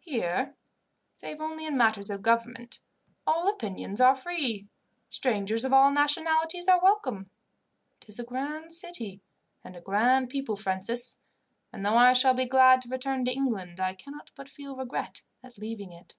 [0.00, 0.56] Here,
[1.14, 2.80] save only in matters of government,
[3.26, 4.68] all opinions are free,
[5.08, 7.30] strangers of all nationalities are welcome.
[8.02, 9.22] It is a grand city
[9.64, 11.16] and a grand people, Francis,
[11.72, 15.22] and though I shall be glad to return to England I cannot but feel regret
[15.42, 16.14] at leaving it.